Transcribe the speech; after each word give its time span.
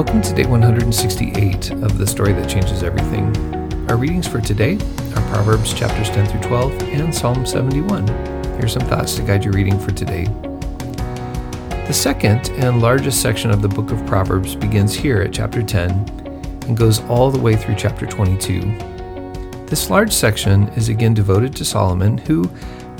Welcome 0.00 0.22
to 0.22 0.34
day 0.34 0.46
168 0.46 1.72
of 1.72 1.98
The 1.98 2.06
Story 2.06 2.32
That 2.32 2.48
Changes 2.48 2.82
Everything. 2.82 3.36
Our 3.90 3.98
readings 3.98 4.26
for 4.26 4.40
today 4.40 4.76
are 4.76 5.28
Proverbs 5.28 5.74
chapters 5.74 6.08
10 6.08 6.26
through 6.26 6.40
12 6.40 6.82
and 6.84 7.14
Psalm 7.14 7.44
71. 7.44 8.06
Here's 8.56 8.72
some 8.72 8.88
thoughts 8.88 9.14
to 9.16 9.22
guide 9.22 9.44
your 9.44 9.52
reading 9.52 9.78
for 9.78 9.90
today. 9.90 10.24
The 11.86 11.92
second 11.92 12.48
and 12.52 12.80
largest 12.80 13.20
section 13.20 13.50
of 13.50 13.60
the 13.60 13.68
book 13.68 13.90
of 13.90 14.06
Proverbs 14.06 14.56
begins 14.56 14.94
here 14.94 15.20
at 15.20 15.34
chapter 15.34 15.62
10 15.62 15.90
and 16.66 16.78
goes 16.78 17.02
all 17.02 17.30
the 17.30 17.38
way 17.38 17.54
through 17.54 17.74
chapter 17.74 18.06
22. 18.06 18.62
This 19.66 19.90
large 19.90 20.12
section 20.12 20.68
is 20.68 20.88
again 20.88 21.12
devoted 21.12 21.54
to 21.56 21.64
Solomon, 21.66 22.16
who 22.16 22.50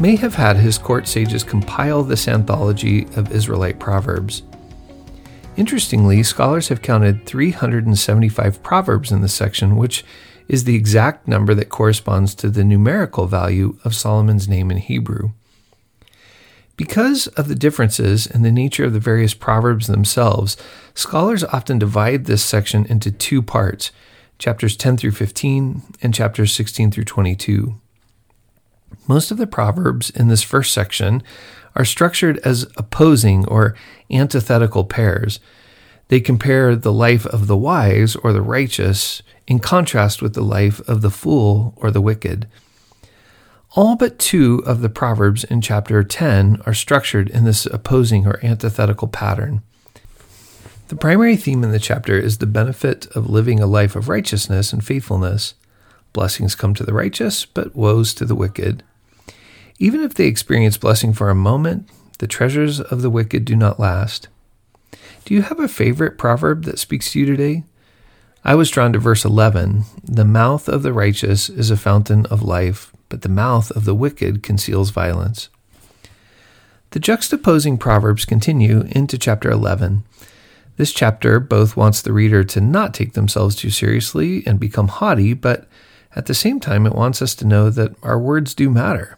may 0.01 0.17
have 0.17 0.35
had 0.35 0.59
his 0.59 0.77
court 0.77 1.09
sages 1.09 1.45
compile 1.45 2.03
this 2.03 2.29
anthology 2.29 3.07
of 3.17 3.33
Israelite 3.33 3.79
proverbs. 3.79 4.43
Interestingly, 5.61 6.23
scholars 6.23 6.69
have 6.69 6.81
counted 6.81 7.27
375 7.27 8.63
proverbs 8.63 9.13
in 9.13 9.21
this 9.21 9.35
section, 9.35 9.77
which 9.77 10.07
is 10.49 10.65
the 10.65 10.75
exact 10.75 11.29
number 11.29 11.55
that 11.55 11.69
corresponds 11.69 12.35
to 12.37 12.49
the 12.49 12.65
numerical 12.65 13.27
value 13.27 13.77
of 13.85 13.95
Solomon's 13.95 14.49
name 14.49 14.71
in 14.71 14.79
Hebrew. 14.79 15.33
Because 16.79 17.27
of 17.27 17.49
the 17.49 17.55
differences 17.55 18.27
in 18.27 18.41
the 18.41 18.51
nature 18.51 18.87
of 18.87 18.95
the 18.95 19.01
various 19.01 19.35
proverbs 19.35 19.87
themselves, 19.87 20.57
scholars 20.95 21.45
often 21.45 21.79
divide 21.79 22.25
this 22.25 22.43
section 22.43 22.87
into 22.87 23.13
two 23.13 23.43
parts 23.43 23.93
chapters 24.39 24.79
10 24.79 24.97
through 24.97 25.11
15 25.11 25.83
and 26.01 26.15
chapters 26.15 26.55
16 26.55 26.91
through 26.91 27.05
22. 27.05 27.75
Most 29.07 29.31
of 29.31 29.37
the 29.37 29.47
proverbs 29.47 30.09
in 30.09 30.29
this 30.29 30.43
first 30.43 30.73
section 30.73 31.23
are 31.75 31.85
structured 31.85 32.39
as 32.39 32.67
opposing 32.77 33.47
or 33.47 33.75
antithetical 34.11 34.85
pairs. 34.85 35.41
They 36.09 36.21
compare 36.21 36.75
the 36.75 36.93
life 36.93 37.27
of 37.27 37.47
the 37.47 37.57
wise 37.57 38.17
or 38.17 38.33
the 38.33 38.43
righteous 38.43 39.23
in 39.47 39.61
contrast 39.61 40.21
with 40.23 40.35
the 40.35 40.43
life 40.43 40.81
of 40.89 41.03
the 41.03 41.11
fool 41.11 41.75
or 41.77 41.91
the 41.91 42.01
wicked. 42.01 42.49
All 43.77 43.95
but 43.95 44.19
two 44.19 44.63
of 44.67 44.81
the 44.81 44.89
Proverbs 44.89 45.45
in 45.45 45.61
chapter 45.61 46.03
10 46.03 46.63
are 46.67 46.75
structured 46.75 47.31
in 47.31 47.45
this 47.45 47.67
opposing 47.67 48.27
or 48.27 48.45
antithetical 48.45 49.07
pattern. 49.07 49.63
The 50.89 50.97
primary 50.97 51.37
theme 51.37 51.63
in 51.63 51.71
the 51.71 51.79
chapter 51.79 52.19
is 52.19 52.39
the 52.39 52.47
benefit 52.47 53.07
of 53.15 53.31
living 53.31 53.61
a 53.61 53.67
life 53.67 53.95
of 53.95 54.09
righteousness 54.09 54.73
and 54.73 54.85
faithfulness. 54.85 55.55
Blessings 56.13 56.57
come 56.57 56.75
to 56.75 56.83
the 56.83 56.93
righteous, 56.93 57.47
but 57.47 57.77
woes 57.77 58.13
to 58.15 58.25
the 58.25 58.35
wicked. 58.35 58.83
Even 59.83 60.03
if 60.03 60.13
they 60.13 60.27
experience 60.27 60.77
blessing 60.77 61.15
for 61.15 61.31
a 61.31 61.35
moment, 61.35 61.89
the 62.19 62.27
treasures 62.27 62.81
of 62.83 63.01
the 63.01 63.09
wicked 63.09 63.47
do 63.47 63.57
not 63.57 63.81
last. 63.81 64.29
Do 65.25 65.33
you 65.33 65.41
have 65.41 65.59
a 65.59 65.69
favorite 65.69 66.19
proverb 66.19 66.65
that 66.65 66.79
speaks 66.79 67.13
to 67.13 67.19
you 67.19 67.25
today? 67.25 67.65
I 68.45 68.55
was 68.57 68.71
drawn 68.71 68.93
to 68.93 68.99
verse 68.99 69.25
11 69.25 69.85
The 70.05 70.27
mouth 70.27 70.69
of 70.69 70.83
the 70.83 70.93
righteous 70.93 71.49
is 71.49 71.71
a 71.71 71.79
fountain 71.79 72.27
of 72.27 72.43
life, 72.43 72.93
but 73.09 73.23
the 73.23 73.31
mouth 73.31 73.71
of 73.71 73.87
the 73.87 73.95
wicked 73.95 74.43
conceals 74.43 74.91
violence. 74.91 75.49
The 76.91 77.01
juxtaposing 77.01 77.81
proverbs 77.81 78.27
continue 78.27 78.83
into 78.91 79.17
chapter 79.17 79.51
11. 79.51 80.05
This 80.77 80.93
chapter 80.93 81.41
both 81.41 81.75
wants 81.75 82.03
the 82.03 82.13
reader 82.13 82.45
to 82.45 82.61
not 82.61 82.93
take 82.93 83.15
themselves 83.15 83.57
too 83.57 83.71
seriously 83.71 84.43
and 84.47 84.61
become 84.61 84.89
haughty, 84.89 85.33
but 85.33 85.67
at 86.15 86.27
the 86.27 86.35
same 86.35 86.61
time, 86.61 86.87
it 86.87 86.95
wants 86.95 87.23
us 87.23 87.35
to 87.37 87.47
know 87.47 87.71
that 87.71 87.95
our 88.03 88.19
words 88.19 88.55
do 88.55 88.69
matter. 88.69 89.17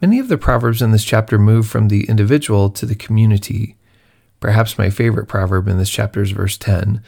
Many 0.00 0.18
of 0.18 0.28
the 0.28 0.38
proverbs 0.38 0.80
in 0.80 0.92
this 0.92 1.04
chapter 1.04 1.38
move 1.38 1.68
from 1.68 1.88
the 1.88 2.08
individual 2.08 2.70
to 2.70 2.86
the 2.86 2.94
community. 2.94 3.76
Perhaps 4.40 4.78
my 4.78 4.88
favorite 4.88 5.26
proverb 5.26 5.68
in 5.68 5.76
this 5.76 5.90
chapter 5.90 6.22
is 6.22 6.30
verse 6.30 6.56
10 6.56 7.02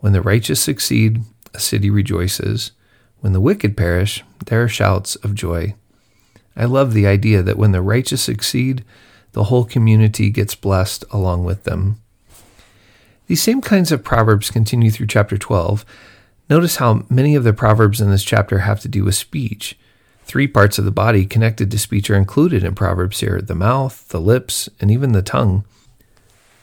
When 0.00 0.12
the 0.12 0.20
righteous 0.20 0.60
succeed, 0.60 1.22
a 1.54 1.60
city 1.60 1.88
rejoices. 1.88 2.72
When 3.20 3.32
the 3.32 3.40
wicked 3.40 3.74
perish, 3.74 4.22
there 4.44 4.62
are 4.62 4.68
shouts 4.68 5.16
of 5.16 5.34
joy. 5.34 5.74
I 6.54 6.66
love 6.66 6.92
the 6.92 7.06
idea 7.06 7.42
that 7.42 7.56
when 7.56 7.72
the 7.72 7.80
righteous 7.80 8.22
succeed, 8.22 8.84
the 9.32 9.44
whole 9.44 9.64
community 9.64 10.28
gets 10.28 10.54
blessed 10.54 11.04
along 11.10 11.44
with 11.44 11.64
them. 11.64 12.00
These 13.28 13.42
same 13.42 13.62
kinds 13.62 13.90
of 13.90 14.04
proverbs 14.04 14.50
continue 14.50 14.90
through 14.90 15.06
chapter 15.06 15.38
12. 15.38 15.86
Notice 16.50 16.76
how 16.76 17.06
many 17.08 17.34
of 17.34 17.44
the 17.44 17.54
proverbs 17.54 18.00
in 18.00 18.10
this 18.10 18.22
chapter 18.22 18.60
have 18.60 18.80
to 18.80 18.88
do 18.88 19.04
with 19.04 19.14
speech. 19.14 19.78
Three 20.26 20.48
parts 20.48 20.76
of 20.76 20.84
the 20.84 20.90
body 20.90 21.24
connected 21.24 21.70
to 21.70 21.78
speech 21.78 22.10
are 22.10 22.16
included 22.16 22.64
in 22.64 22.74
Proverbs 22.74 23.20
here 23.20 23.40
the 23.40 23.54
mouth, 23.54 24.08
the 24.08 24.20
lips, 24.20 24.68
and 24.80 24.90
even 24.90 25.12
the 25.12 25.22
tongue. 25.22 25.64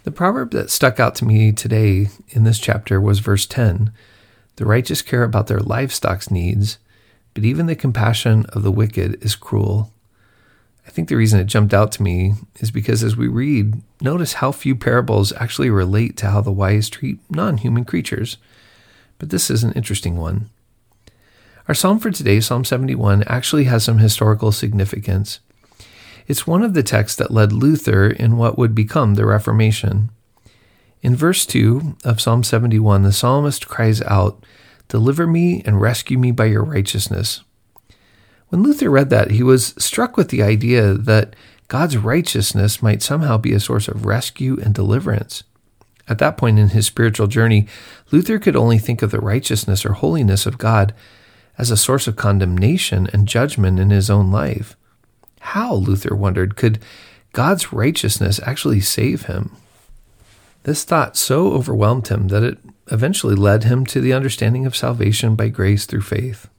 The 0.03 0.11
proverb 0.11 0.51
that 0.51 0.69
stuck 0.69 0.99
out 0.99 1.15
to 1.15 1.25
me 1.25 1.53
today 1.53 2.09
in 2.31 2.43
this 2.43 2.59
chapter 2.59 2.99
was 2.99 3.19
verse 3.19 3.45
10 3.45 3.93
The 4.57 4.65
righteous 4.65 5.01
care 5.01 5.23
about 5.23 5.47
their 5.47 5.61
livestock's 5.61 6.29
needs, 6.29 6.77
but 7.33 7.45
even 7.45 7.67
the 7.67 7.75
compassion 7.75 8.45
of 8.49 8.63
the 8.63 8.71
wicked 8.71 9.23
is 9.23 9.37
cruel. 9.37 9.93
I 10.85 10.89
think 10.89 11.07
the 11.07 11.15
reason 11.15 11.39
it 11.39 11.45
jumped 11.45 11.73
out 11.73 11.93
to 11.93 12.03
me 12.03 12.33
is 12.59 12.69
because 12.69 13.01
as 13.01 13.15
we 13.15 13.29
read, 13.29 13.81
notice 14.01 14.33
how 14.33 14.51
few 14.51 14.75
parables 14.75 15.31
actually 15.37 15.69
relate 15.69 16.17
to 16.17 16.29
how 16.29 16.41
the 16.41 16.51
wise 16.51 16.89
treat 16.89 17.19
non 17.29 17.55
human 17.55 17.85
creatures. 17.85 18.35
But 19.19 19.29
this 19.29 19.49
is 19.49 19.63
an 19.63 19.71
interesting 19.71 20.17
one. 20.17 20.49
Our 21.65 21.73
psalm 21.73 21.99
for 21.99 22.11
today, 22.11 22.41
Psalm 22.41 22.65
71, 22.65 23.23
actually 23.23 23.63
has 23.65 23.85
some 23.85 23.99
historical 23.99 24.51
significance. 24.51 25.39
It's 26.27 26.45
one 26.45 26.61
of 26.61 26.73
the 26.73 26.83
texts 26.83 27.17
that 27.17 27.31
led 27.31 27.53
Luther 27.53 28.09
in 28.09 28.35
what 28.35 28.57
would 28.57 28.75
become 28.75 29.13
the 29.13 29.25
Reformation. 29.25 30.09
In 31.01 31.15
verse 31.15 31.45
2 31.45 31.95
of 32.03 32.19
Psalm 32.19 32.43
71, 32.43 33.03
the 33.03 33.13
psalmist 33.13 33.69
cries 33.69 34.01
out, 34.01 34.43
Deliver 34.89 35.25
me 35.25 35.63
and 35.65 35.79
rescue 35.79 36.17
me 36.17 36.31
by 36.31 36.45
your 36.45 36.63
righteousness. 36.63 37.43
When 38.49 38.61
Luther 38.61 38.89
read 38.89 39.09
that, 39.11 39.31
he 39.31 39.41
was 39.41 39.73
struck 39.77 40.17
with 40.17 40.29
the 40.29 40.43
idea 40.43 40.93
that 40.93 41.33
God's 41.69 41.95
righteousness 41.95 42.83
might 42.83 43.01
somehow 43.01 43.37
be 43.37 43.53
a 43.53 43.59
source 43.61 43.87
of 43.87 44.05
rescue 44.05 44.59
and 44.61 44.75
deliverance. 44.75 45.43
At 46.09 46.19
that 46.19 46.35
point 46.35 46.59
in 46.59 46.69
his 46.69 46.85
spiritual 46.85 47.27
journey, 47.27 47.67
Luther 48.11 48.37
could 48.37 48.57
only 48.57 48.79
think 48.79 49.01
of 49.01 49.11
the 49.11 49.21
righteousness 49.21 49.85
or 49.85 49.93
holiness 49.93 50.45
of 50.45 50.57
God 50.57 50.93
as 51.57 51.71
a 51.71 51.77
source 51.77 52.07
of 52.07 52.15
condemnation 52.15 53.07
and 53.13 53.27
judgment 53.27 53.79
in 53.79 53.89
his 53.89 54.09
own 54.09 54.31
life. 54.31 54.75
How, 55.39 55.73
Luther 55.73 56.15
wondered, 56.15 56.55
could 56.55 56.79
God's 57.31 57.73
righteousness 57.73 58.39
actually 58.43 58.79
save 58.79 59.23
him? 59.23 59.55
This 60.63 60.83
thought 60.83 61.17
so 61.17 61.51
overwhelmed 61.53 62.07
him 62.07 62.29
that 62.29 62.43
it 62.43 62.57
eventually 62.91 63.35
led 63.35 63.65
him 63.65 63.85
to 63.87 63.99
the 63.99 64.13
understanding 64.13 64.65
of 64.65 64.75
salvation 64.75 65.35
by 65.35 65.49
grace 65.49 65.85
through 65.85 66.01
faith. 66.01 66.49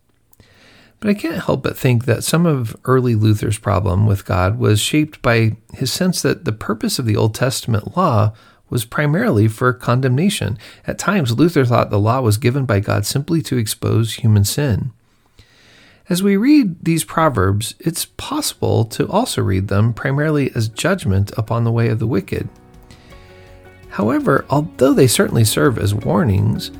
But 1.01 1.11
I 1.11 1.15
can't 1.15 1.45
help 1.45 1.63
but 1.63 1.77
think 1.77 2.05
that 2.05 2.25
some 2.25 2.47
of 2.47 2.77
early 2.85 3.15
Luther's 3.15 3.59
problem 3.59 4.07
with 4.07 4.25
God 4.25 4.59
was 4.59 4.81
shaped 4.81 5.21
by 5.21 5.57
his 5.75 5.93
sense 5.93 6.23
that 6.23 6.45
the 6.45 6.53
purpose 6.53 6.99
of 6.99 7.07
the 7.07 7.17
Old 7.17 7.35
Testament 7.35 7.97
law 7.97 8.33
was 8.71 8.85
primarily 8.85 9.49
for 9.49 9.73
condemnation. 9.73 10.59
At 10.87 10.99
times, 10.99 11.33
Luther 11.33 11.65
thought 11.65 11.91
the 11.91 11.99
law 11.99 12.21
was 12.21 12.39
given 12.39 12.65
by 12.65 12.81
God 12.81 13.07
simply 13.07 13.43
to 13.43 13.57
expose 13.57 14.15
human 14.15 14.45
sin. 14.45 14.93
As 16.09 16.23
we 16.23 16.37
read 16.37 16.85
these 16.85 17.05
proverbs, 17.05 17.75
it's 17.79 18.05
possible 18.05 18.85
to 18.87 19.09
also 19.09 19.41
read 19.43 19.69
them 19.69 19.95
primarily 19.95 20.51
as 20.55 20.69
judgment 20.69 21.33
upon 21.39 21.65
the 21.65 21.73
way 21.73 21.89
of 21.89 21.99
the 21.99 22.07
wicked. 22.07 22.49
However, 23.91 24.45
although 24.51 24.93
they 24.93 25.07
certainly 25.07 25.45
serve 25.45 25.79
as 25.79 25.95
warnings, 25.95 26.71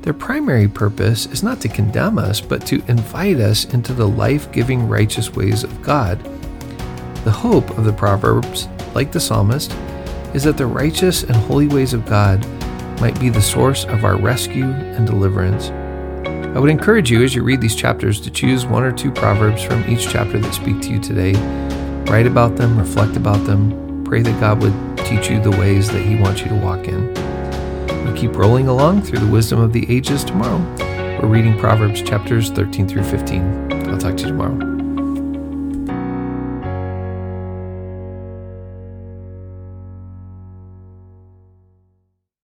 their 0.00 0.12
primary 0.12 0.66
purpose 0.66 1.26
is 1.26 1.44
not 1.44 1.60
to 1.60 1.68
condemn 1.68 2.18
us, 2.18 2.40
but 2.40 2.66
to 2.66 2.82
invite 2.88 3.38
us 3.38 3.66
into 3.66 3.92
the 3.92 4.08
life 4.08 4.50
giving 4.50 4.88
righteous 4.88 5.32
ways 5.32 5.62
of 5.62 5.82
God. 5.82 6.18
The 7.22 7.30
hope 7.30 7.78
of 7.78 7.84
the 7.84 7.92
Proverbs, 7.92 8.66
like 8.94 9.12
the 9.12 9.20
psalmist, 9.20 9.70
is 10.34 10.44
that 10.44 10.56
the 10.56 10.66
righteous 10.66 11.22
and 11.22 11.36
holy 11.36 11.68
ways 11.68 11.92
of 11.92 12.06
God 12.06 12.46
might 13.00 13.18
be 13.20 13.28
the 13.28 13.42
source 13.42 13.84
of 13.84 14.04
our 14.04 14.16
rescue 14.16 14.64
and 14.64 15.06
deliverance. 15.06 15.70
I 16.54 16.58
would 16.58 16.70
encourage 16.70 17.10
you 17.10 17.22
as 17.24 17.34
you 17.34 17.42
read 17.42 17.60
these 17.60 17.74
chapters 17.74 18.20
to 18.20 18.30
choose 18.30 18.66
one 18.66 18.82
or 18.82 18.92
two 18.92 19.10
proverbs 19.10 19.62
from 19.62 19.88
each 19.90 20.08
chapter 20.08 20.38
that 20.38 20.54
speak 20.54 20.80
to 20.82 20.90
you 20.90 21.00
today. 21.00 21.32
Write 22.10 22.26
about 22.26 22.56
them, 22.56 22.78
reflect 22.78 23.16
about 23.16 23.44
them, 23.46 24.04
pray 24.04 24.22
that 24.22 24.40
God 24.40 24.62
would 24.62 24.98
teach 24.98 25.30
you 25.30 25.40
the 25.40 25.50
ways 25.50 25.90
that 25.90 26.02
He 26.02 26.16
wants 26.16 26.42
you 26.42 26.48
to 26.48 26.56
walk 26.56 26.86
in. 26.88 27.12
We 28.04 28.18
keep 28.18 28.36
rolling 28.36 28.68
along 28.68 29.02
through 29.02 29.20
the 29.20 29.32
wisdom 29.32 29.60
of 29.60 29.72
the 29.72 29.90
ages 29.94 30.24
tomorrow. 30.24 30.58
We're 31.22 31.28
reading 31.28 31.58
Proverbs 31.58 32.02
chapters 32.02 32.50
13 32.50 32.88
through 32.88 33.04
15. 33.04 33.72
I'll 33.88 33.98
talk 33.98 34.16
to 34.16 34.22
you 34.22 34.28
tomorrow. 34.28 34.81